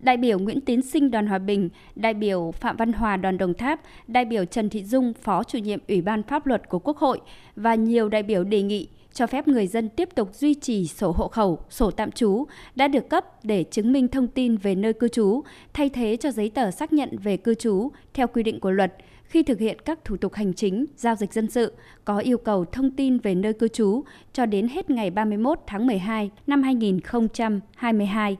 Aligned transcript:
đại 0.00 0.16
biểu 0.16 0.38
Nguyễn 0.38 0.60
Tiến 0.60 0.82
Sinh 0.82 1.10
đoàn 1.10 1.26
Hòa 1.26 1.38
Bình, 1.38 1.68
đại 1.94 2.14
biểu 2.14 2.50
Phạm 2.60 2.76
Văn 2.76 2.92
Hòa 2.92 3.16
đoàn 3.16 3.38
Đồng 3.38 3.54
Tháp, 3.54 3.80
đại 4.06 4.24
biểu 4.24 4.44
Trần 4.44 4.68
Thị 4.70 4.84
Dung, 4.84 5.12
Phó 5.22 5.44
chủ 5.44 5.58
nhiệm 5.58 5.78
Ủy 5.88 6.02
ban 6.02 6.22
Pháp 6.22 6.46
luật 6.46 6.68
của 6.68 6.78
Quốc 6.78 6.96
hội 6.96 7.20
và 7.56 7.74
nhiều 7.74 8.08
đại 8.08 8.22
biểu 8.22 8.44
đề 8.44 8.62
nghị 8.62 8.88
cho 9.12 9.26
phép 9.26 9.48
người 9.48 9.66
dân 9.66 9.88
tiếp 9.88 10.08
tục 10.14 10.34
duy 10.34 10.54
trì 10.54 10.86
sổ 10.86 11.12
hộ 11.12 11.28
khẩu, 11.28 11.58
sổ 11.70 11.90
tạm 11.90 12.10
trú 12.12 12.44
đã 12.74 12.88
được 12.88 13.08
cấp 13.08 13.44
để 13.44 13.64
chứng 13.70 13.92
minh 13.92 14.08
thông 14.08 14.28
tin 14.28 14.56
về 14.56 14.74
nơi 14.74 14.92
cư 14.92 15.08
trú, 15.08 15.40
thay 15.72 15.88
thế 15.88 16.16
cho 16.16 16.30
giấy 16.30 16.50
tờ 16.50 16.70
xác 16.70 16.92
nhận 16.92 17.18
về 17.18 17.36
cư 17.36 17.54
trú 17.54 17.90
theo 18.14 18.26
quy 18.26 18.42
định 18.42 18.60
của 18.60 18.70
luật 18.70 18.92
khi 19.24 19.42
thực 19.42 19.58
hiện 19.58 19.78
các 19.84 20.04
thủ 20.04 20.16
tục 20.16 20.34
hành 20.34 20.54
chính, 20.54 20.86
giao 20.96 21.14
dịch 21.14 21.32
dân 21.32 21.50
sự 21.50 21.72
có 22.04 22.18
yêu 22.18 22.38
cầu 22.38 22.64
thông 22.64 22.90
tin 22.90 23.18
về 23.18 23.34
nơi 23.34 23.52
cư 23.52 23.68
trú 23.68 24.02
cho 24.32 24.46
đến 24.46 24.68
hết 24.68 24.90
ngày 24.90 25.10
31 25.10 25.58
tháng 25.66 25.86
12 25.86 26.30
năm 26.46 26.62
2022. 26.62 28.36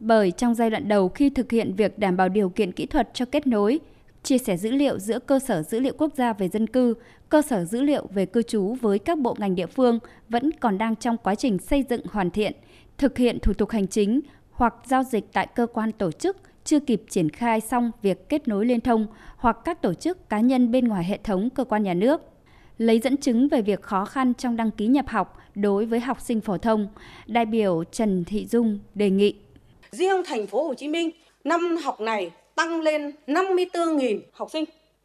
Bởi 0.00 0.30
trong 0.30 0.54
giai 0.54 0.70
đoạn 0.70 0.88
đầu 0.88 1.08
khi 1.08 1.30
thực 1.30 1.50
hiện 1.50 1.74
việc 1.74 1.98
đảm 1.98 2.16
bảo 2.16 2.28
điều 2.28 2.48
kiện 2.48 2.72
kỹ 2.72 2.86
thuật 2.86 3.08
cho 3.14 3.24
kết 3.24 3.46
nối, 3.46 3.80
chia 4.22 4.38
sẻ 4.38 4.56
dữ 4.56 4.70
liệu 4.70 4.98
giữa 4.98 5.18
cơ 5.18 5.38
sở 5.38 5.62
dữ 5.62 5.80
liệu 5.80 5.92
quốc 5.98 6.12
gia 6.16 6.32
về 6.32 6.48
dân 6.48 6.66
cư, 6.66 6.94
cơ 7.28 7.42
sở 7.42 7.64
dữ 7.64 7.82
liệu 7.82 8.06
về 8.14 8.26
cư 8.26 8.42
trú 8.42 8.74
với 8.80 8.98
các 8.98 9.18
bộ 9.18 9.36
ngành 9.38 9.54
địa 9.54 9.66
phương 9.66 9.98
vẫn 10.28 10.50
còn 10.60 10.78
đang 10.78 10.96
trong 10.96 11.16
quá 11.16 11.34
trình 11.34 11.58
xây 11.58 11.84
dựng 11.88 12.00
hoàn 12.10 12.30
thiện, 12.30 12.52
thực 12.98 13.18
hiện 13.18 13.38
thủ 13.42 13.52
tục 13.52 13.70
hành 13.70 13.86
chính 13.86 14.20
hoặc 14.50 14.74
giao 14.86 15.02
dịch 15.02 15.32
tại 15.32 15.46
cơ 15.46 15.66
quan 15.66 15.92
tổ 15.92 16.12
chức 16.12 16.36
chưa 16.64 16.80
kịp 16.80 17.02
triển 17.08 17.30
khai 17.30 17.60
xong 17.60 17.90
việc 18.02 18.28
kết 18.28 18.48
nối 18.48 18.66
liên 18.66 18.80
thông 18.80 19.06
hoặc 19.36 19.58
các 19.64 19.82
tổ 19.82 19.94
chức 19.94 20.28
cá 20.28 20.40
nhân 20.40 20.70
bên 20.70 20.88
ngoài 20.88 21.04
hệ 21.04 21.18
thống 21.24 21.50
cơ 21.50 21.64
quan 21.64 21.82
nhà 21.82 21.94
nước. 21.94 22.20
Lấy 22.78 22.98
dẫn 22.98 23.16
chứng 23.16 23.48
về 23.48 23.62
việc 23.62 23.82
khó 23.82 24.04
khăn 24.04 24.34
trong 24.34 24.56
đăng 24.56 24.70
ký 24.70 24.86
nhập 24.86 25.08
học 25.08 25.38
đối 25.54 25.86
với 25.86 26.00
học 26.00 26.20
sinh 26.20 26.40
phổ 26.40 26.58
thông, 26.58 26.88
đại 27.26 27.46
biểu 27.46 27.84
Trần 27.84 28.24
Thị 28.24 28.46
Dung 28.46 28.78
đề 28.94 29.10
nghị 29.10 29.34
Riêng 29.98 30.22
thành 30.24 30.46
phố 30.46 30.64
Hồ 30.64 30.74
Chí 30.74 30.88
Minh, 30.88 31.10
năm 31.44 31.76
học 31.76 32.00
này 32.00 32.30
tăng 32.54 32.80
lên 32.80 33.12
54.000 33.26 34.20
học 34.32 34.50
sinh. 34.50 34.64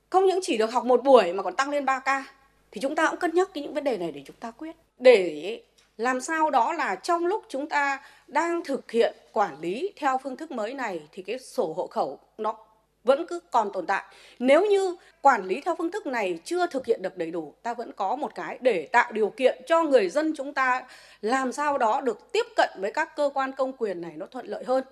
Không 0.10 0.26
những 0.26 0.40
chỉ 0.42 0.58
được 0.58 0.72
học 0.72 0.86
một 0.86 1.04
buổi 1.04 1.34
mà 1.34 1.44
còn 1.44 1.56
tăng 1.56 1.70
lên 1.70 1.86
3 1.86 2.00
ca. 2.00 2.26
Thì 2.72 2.82
chúng 2.82 2.96
ta 2.96 3.08
cũng 3.10 3.20
cân 3.20 3.36
nhắc 3.36 3.50
cái 3.54 3.64
những 3.64 3.74
vấn 3.74 3.84
đề 3.84 3.98
này 3.98 4.12
để 4.12 4.22
chúng 4.26 4.36
ta 4.40 4.52
quyết. 4.52 4.76
Để 5.00 5.62
làm 5.98 6.22
sao 6.22 6.50
đó 6.50 6.74
là 6.74 6.96
trong 6.96 7.26
lúc 7.26 7.44
chúng 7.50 7.70
ta 7.70 8.02
đang 8.28 8.64
thực 8.64 8.92
hiện 8.92 9.16
quản 9.32 9.62
lý 9.62 9.90
theo 9.96 10.18
phương 10.24 10.38
thức 10.38 10.52
mới 10.52 10.74
này 10.74 11.02
thì 11.12 11.24
cái 11.24 11.40
sổ 11.40 11.74
hộ 11.78 11.88
khẩu 11.88 12.20
nó 12.38 12.56
vẫn 13.04 13.26
cứ 13.28 13.40
còn 13.52 13.70
tồn 13.74 13.86
tại. 13.86 14.04
Nếu 14.40 14.66
như 14.66 14.96
quản 15.22 15.46
lý 15.46 15.62
theo 15.62 15.76
phương 15.78 15.92
thức 15.92 16.08
này 16.08 16.40
chưa 16.44 16.68
thực 16.68 16.86
hiện 16.86 17.02
được 17.02 17.18
đầy 17.18 17.32
đủ, 17.32 17.54
ta 17.64 17.74
vẫn 17.74 17.92
có 17.92 18.16
một 18.16 18.36
cái 18.36 18.58
để 18.62 18.88
tạo 18.92 19.12
điều 19.12 19.30
kiện 19.30 19.62
cho 19.68 19.84
người 19.84 20.10
dân 20.10 20.34
chúng 20.38 20.54
ta 20.54 20.84
làm 21.22 21.52
sao 21.52 21.78
đó 21.78 22.02
được 22.02 22.32
tiếp 22.32 22.46
cận 22.56 22.70
với 22.80 22.92
các 22.92 23.16
cơ 23.16 23.30
quan 23.34 23.52
công 23.52 23.74
quyền 23.74 24.02
này 24.02 24.14
nó 24.16 24.26
thuận 24.26 24.46
lợi 24.46 24.64
hơn. 24.64 24.84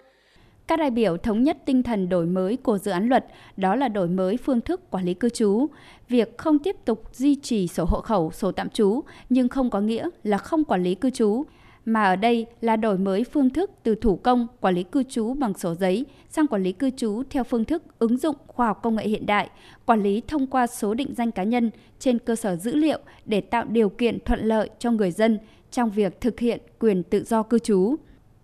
Các 0.67 0.80
đại 0.80 0.89
biểu 0.89 1.17
thống 1.17 1.43
nhất 1.43 1.57
tinh 1.65 1.83
thần 1.83 2.09
đổi 2.09 2.25
mới 2.25 2.57
của 2.57 2.77
dự 2.77 2.91
án 2.91 3.09
luật, 3.09 3.25
đó 3.57 3.75
là 3.75 3.87
đổi 3.87 4.07
mới 4.07 4.37
phương 4.37 4.61
thức 4.61 4.81
quản 4.91 5.05
lý 5.05 5.13
cư 5.13 5.30
trú. 5.30 5.67
Việc 6.09 6.37
không 6.37 6.59
tiếp 6.59 6.75
tục 6.85 7.03
duy 7.13 7.35
trì 7.35 7.67
sổ 7.67 7.85
hộ 7.85 8.02
khẩu, 8.02 8.31
sổ 8.31 8.52
tạm 8.52 8.69
trú, 8.69 9.02
nhưng 9.30 9.49
không 9.49 9.69
có 9.69 9.81
nghĩa 9.81 10.09
là 10.23 10.37
không 10.37 10.63
quản 10.63 10.83
lý 10.83 10.95
cư 10.95 11.09
trú, 11.09 11.43
mà 11.85 12.03
ở 12.03 12.16
đây 12.16 12.45
là 12.61 12.75
đổi 12.75 12.97
mới 12.97 13.23
phương 13.23 13.49
thức 13.49 13.72
từ 13.83 13.95
thủ 13.95 14.16
công 14.16 14.47
quản 14.61 14.75
lý 14.75 14.83
cư 14.83 15.03
trú 15.03 15.33
bằng 15.33 15.53
sổ 15.53 15.75
giấy 15.75 16.05
sang 16.30 16.47
quản 16.47 16.63
lý 16.63 16.71
cư 16.71 16.89
trú 16.89 17.23
theo 17.30 17.44
phương 17.44 17.66
thức 17.66 17.83
ứng 17.99 18.17
dụng 18.17 18.36
khoa 18.47 18.67
học 18.67 18.80
công 18.83 18.95
nghệ 18.95 19.08
hiện 19.08 19.25
đại, 19.25 19.49
quản 19.86 20.03
lý 20.03 20.21
thông 20.27 20.47
qua 20.47 20.67
số 20.67 20.94
định 20.94 21.13
danh 21.17 21.31
cá 21.31 21.44
nhân 21.44 21.71
trên 21.99 22.19
cơ 22.19 22.36
sở 22.36 22.55
dữ 22.55 22.75
liệu 22.75 22.99
để 23.25 23.41
tạo 23.41 23.66
điều 23.66 23.89
kiện 23.89 24.19
thuận 24.25 24.39
lợi 24.39 24.69
cho 24.80 24.91
người 24.91 25.11
dân 25.11 25.39
trong 25.71 25.89
việc 25.89 26.21
thực 26.21 26.39
hiện 26.39 26.59
quyền 26.80 27.03
tự 27.03 27.23
do 27.23 27.44
cư 27.44 27.59
trú. 27.59 27.95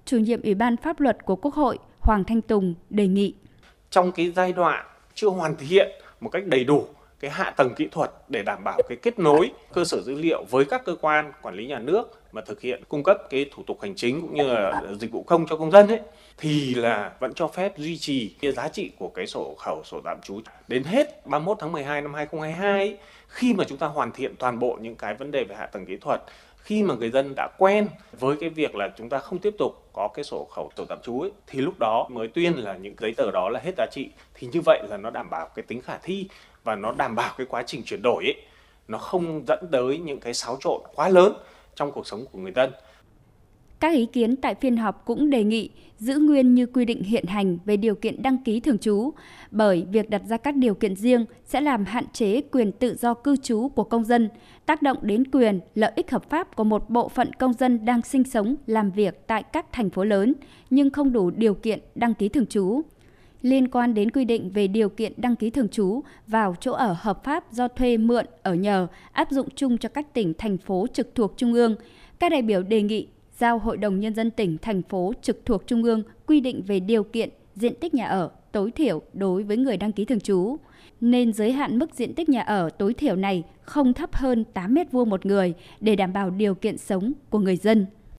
Chủ 0.06 0.18
nhiệm 0.18 0.42
Ủy 0.42 0.56
ban 0.56 0.78
Pháp 0.78 1.00
luật 1.00 1.26
của 1.26 1.36
Quốc 1.36 1.54
hội 1.54 1.78
Hoàng 2.00 2.24
Thanh 2.24 2.42
Tùng 2.42 2.74
đề 2.90 3.08
nghị. 3.08 3.34
Trong 3.90 4.12
cái 4.12 4.32
giai 4.36 4.54
đoạn 4.54 4.86
chưa 5.14 5.30
hoàn 5.30 5.56
thiện 5.56 5.88
một 6.20 6.30
cách 6.30 6.48
đầy 6.48 6.64
đủ 6.64 6.84
cái 7.26 7.32
hạ 7.32 7.52
tầng 7.52 7.74
kỹ 7.76 7.88
thuật 7.92 8.12
để 8.28 8.44
đảm 8.44 8.64
bảo 8.64 8.80
cái 8.90 8.98
kết 9.02 9.20
nối 9.20 9.52
cơ 9.74 9.86
sở 9.86 10.02
dữ 10.02 10.16
liệu 10.16 10.44
với 10.50 10.66
các 10.66 10.86
cơ 10.86 10.96
quan 11.02 11.32
quản 11.42 11.56
lý 11.56 11.68
nhà 11.68 11.80
nước 11.80 12.20
mà 12.32 12.42
thực 12.42 12.62
hiện 12.62 12.84
cung 12.90 13.04
cấp 13.04 13.18
cái 13.30 13.46
thủ 13.56 13.64
tục 13.68 13.82
hành 13.82 13.96
chính 13.96 14.22
cũng 14.22 14.34
như 14.36 14.44
là 14.44 14.82
dịch 15.00 15.12
vụ 15.12 15.24
công 15.24 15.48
cho 15.48 15.58
công 15.58 15.72
dân 15.72 15.88
ấy 15.88 16.00
thì 16.38 16.76
là 16.76 17.12
vẫn 17.20 17.34
cho 17.34 17.48
phép 17.48 17.78
duy 17.78 17.98
trì 17.98 18.36
cái 18.42 18.52
giá 18.52 18.68
trị 18.68 18.92
của 18.98 19.08
cái 19.08 19.28
sổ 19.28 19.56
khẩu 19.60 19.82
sổ 19.84 20.02
tạm 20.04 20.18
trú. 20.24 20.42
Đến 20.68 20.84
hết 20.84 21.28
31 21.28 21.58
tháng 21.60 21.72
12 21.72 22.02
năm 22.02 22.14
2022 22.14 22.80
ấy, 22.80 22.98
khi 23.28 23.54
mà 23.54 23.64
chúng 23.68 23.78
ta 23.78 23.88
hoàn 23.88 24.12
thiện 24.12 24.36
toàn 24.36 24.60
bộ 24.60 24.78
những 24.82 24.96
cái 24.96 25.14
vấn 25.14 25.32
đề 25.32 25.44
về 25.44 25.56
hạ 25.56 25.66
tầng 25.66 25.86
kỹ 25.86 25.98
thuật 25.98 26.22
khi 26.66 26.84
mà 26.84 26.96
người 26.96 27.10
dân 27.10 27.34
đã 27.36 27.48
quen 27.58 27.88
với 28.20 28.38
cái 28.40 28.50
việc 28.50 28.76
là 28.76 28.90
chúng 28.98 29.10
ta 29.10 29.20
không 29.20 29.40
tiếp 29.40 29.56
tục 29.58 29.90
có 29.94 30.08
cái 30.08 30.24
sổ 30.24 30.48
khẩu 30.52 30.72
sổ 30.78 30.86
tạm 30.86 30.98
trú 31.04 31.22
ấy, 31.22 31.32
thì 31.48 31.62
lúc 31.62 31.80
đó 31.80 32.08
mới 32.12 32.28
tuyên 32.28 32.54
là 32.54 32.74
những 32.74 32.96
giấy 33.00 33.14
tờ 33.18 33.32
đó 33.32 33.50
là 33.50 33.60
hết 33.60 33.72
giá 33.78 33.86
trị. 33.92 34.10
Thì 34.34 34.48
như 34.52 34.62
vậy 34.66 34.84
là 34.90 34.98
nó 34.98 35.10
đảm 35.10 35.30
bảo 35.30 35.50
cái 35.56 35.64
tính 35.64 35.82
khả 35.82 35.98
thi 35.98 36.28
và 36.66 36.76
nó 36.76 36.92
đảm 36.92 37.16
bảo 37.16 37.34
cái 37.38 37.48
quá 37.50 37.64
trình 37.68 37.84
chuyển 37.86 38.02
đổi 38.02 38.24
ấy 38.24 38.36
nó 38.88 38.98
không 38.98 39.44
dẫn 39.48 39.60
tới 39.72 39.98
những 39.98 40.20
cái 40.20 40.34
xáo 40.34 40.58
trộn 40.60 40.82
quá 40.96 41.10
lớn 41.10 41.34
trong 41.76 41.92
cuộc 41.92 42.08
sống 42.08 42.26
của 42.32 42.40
người 42.40 42.52
dân. 42.56 42.72
Các 43.80 43.94
ý 43.94 44.06
kiến 44.06 44.36
tại 44.36 44.56
phiên 44.56 44.78
họp 44.78 45.06
cũng 45.06 45.30
đề 45.30 45.44
nghị 45.44 45.70
giữ 45.98 46.18
nguyên 46.18 46.56
như 46.56 46.66
quy 46.66 46.86
định 46.86 47.04
hiện 47.04 47.26
hành 47.26 47.58
về 47.66 47.78
điều 47.78 47.96
kiện 47.96 48.24
đăng 48.24 48.44
ký 48.44 48.60
thường 48.60 48.78
trú, 48.78 49.14
bởi 49.52 49.86
việc 49.92 50.10
đặt 50.10 50.22
ra 50.28 50.38
các 50.38 50.56
điều 50.56 50.74
kiện 50.74 50.96
riêng 50.96 51.26
sẽ 51.46 51.62
làm 51.62 51.86
hạn 51.86 52.06
chế 52.14 52.42
quyền 52.42 52.72
tự 52.72 52.96
do 52.96 53.14
cư 53.14 53.36
trú 53.38 53.70
của 53.76 53.84
công 53.84 54.04
dân, 54.04 54.30
tác 54.66 54.82
động 54.82 54.98
đến 55.02 55.32
quyền, 55.32 55.60
lợi 55.76 55.92
ích 55.96 56.12
hợp 56.12 56.30
pháp 56.30 56.56
của 56.56 56.64
một 56.64 56.90
bộ 56.90 57.10
phận 57.10 57.34
công 57.34 57.54
dân 57.54 57.86
đang 57.86 58.02
sinh 58.02 58.24
sống, 58.24 58.56
làm 58.68 58.92
việc 58.92 59.28
tại 59.28 59.44
các 59.44 59.66
thành 59.72 59.90
phố 59.90 60.04
lớn 60.04 60.34
nhưng 60.70 60.90
không 60.90 61.14
đủ 61.14 61.30
điều 61.30 61.54
kiện 61.54 61.80
đăng 61.96 62.14
ký 62.14 62.30
thường 62.30 62.48
trú 62.48 62.82
liên 63.42 63.68
quan 63.68 63.94
đến 63.94 64.12
quy 64.12 64.26
định 64.26 64.50
về 64.50 64.68
điều 64.68 64.90
kiện 64.90 65.14
đăng 65.18 65.36
ký 65.36 65.50
thường 65.50 65.70
trú 65.70 66.02
vào 66.28 66.56
chỗ 66.60 66.72
ở 66.72 66.96
hợp 67.00 67.24
pháp 67.24 67.52
do 67.52 67.68
thuê 67.68 67.98
mượn 67.98 68.26
ở 68.44 68.54
nhờ, 68.54 68.88
áp 69.12 69.32
dụng 69.32 69.48
chung 69.56 69.78
cho 69.78 69.90
các 69.90 70.14
tỉnh, 70.14 70.34
thành 70.38 70.58
phố 70.58 70.88
trực 70.94 71.16
thuộc 71.16 71.34
trung 71.38 71.54
ương. 71.54 71.76
Các 72.20 72.30
đại 72.30 72.42
biểu 72.42 72.64
đề 72.64 72.82
nghị 72.82 73.08
giao 73.38 73.60
Hội 73.60 73.78
đồng 73.78 74.00
nhân 74.00 74.14
dân 74.14 74.32
tỉnh, 74.32 74.58
thành 74.62 74.82
phố 74.82 75.14
trực 75.22 75.46
thuộc 75.46 75.68
trung 75.68 75.84
ương 75.84 76.04
quy 76.26 76.40
định 76.40 76.64
về 76.68 76.80
điều 76.80 77.04
kiện 77.04 77.30
diện 77.56 77.74
tích 77.76 77.94
nhà 77.94 78.08
ở 78.08 78.30
tối 78.52 78.72
thiểu 78.72 79.02
đối 79.14 79.44
với 79.44 79.58
người 79.58 79.78
đăng 79.78 79.92
ký 79.92 80.06
thường 80.06 80.20
trú 80.20 80.58
nên 81.02 81.34
giới 81.34 81.52
hạn 81.52 81.80
mức 81.80 81.94
diện 81.94 82.14
tích 82.14 82.30
nhà 82.30 82.42
ở 82.42 82.70
tối 82.70 82.94
thiểu 82.94 83.16
này 83.16 83.44
không 83.62 83.94
thấp 83.94 84.16
hơn 84.16 84.44
8 84.54 84.74
m2 84.74 85.06
một 85.06 85.26
người 85.26 85.54
để 85.80 85.96
đảm 85.96 86.14
bảo 86.14 86.30
điều 86.30 86.56
kiện 86.56 86.78
sống 86.78 87.14
của 87.30 87.40
người 87.40 87.56
dân. 87.56 87.86